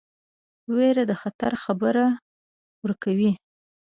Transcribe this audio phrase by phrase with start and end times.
[0.75, 1.95] ویره د خطر خبر
[2.83, 3.31] ورکوي.